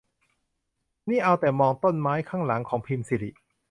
[1.09, 3.29] นี่เอาแต่มองต้นไม้ข้างหลังของพิมสิริ